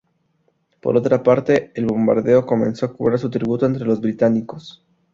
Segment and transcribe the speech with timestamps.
[0.81, 4.83] Por otra parte el bombardeo comenzó a cobrar su tributo entre los británicos.